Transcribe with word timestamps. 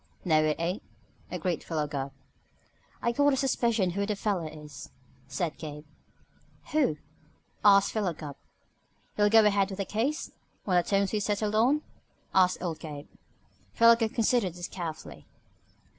"No, 0.25 0.43
it 0.43 0.55
ain't," 0.59 0.81
agreed 1.29 1.63
Philo 1.63 1.85
Gubb. 1.85 2.11
"I 3.03 3.11
got 3.11 3.33
a 3.33 3.37
suspicion 3.37 3.91
who 3.91 4.07
the 4.07 4.15
feller 4.15 4.47
is," 4.51 4.89
said 5.27 5.59
Gabe. 5.59 5.85
"Who?" 6.71 6.97
asked 7.63 7.91
Philo 7.91 8.11
Gubb. 8.11 8.35
"You'll 9.15 9.29
go 9.29 9.45
ahead 9.45 9.69
with 9.69 9.77
the 9.77 9.85
case? 9.85 10.31
On 10.65 10.73
the 10.75 10.81
terms 10.81 11.11
we 11.11 11.19
settled 11.19 11.53
on?" 11.53 11.83
asked 12.33 12.63
old 12.63 12.79
Gabe. 12.79 13.09
Philo 13.73 13.95
Gubb 13.95 14.15
considered 14.15 14.55
this 14.55 14.67
carefully. 14.67 15.27